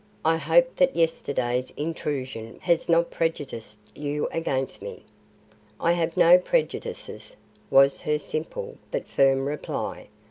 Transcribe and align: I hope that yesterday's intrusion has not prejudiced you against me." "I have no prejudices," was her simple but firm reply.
I 0.25 0.37
hope 0.37 0.77
that 0.77 0.95
yesterday's 0.95 1.69
intrusion 1.77 2.57
has 2.63 2.89
not 2.89 3.11
prejudiced 3.11 3.77
you 3.93 4.27
against 4.31 4.81
me." 4.81 5.03
"I 5.79 5.91
have 5.91 6.17
no 6.17 6.39
prejudices," 6.39 7.35
was 7.69 8.01
her 8.01 8.17
simple 8.17 8.77
but 8.89 9.05
firm 9.07 9.45
reply. 9.47 10.07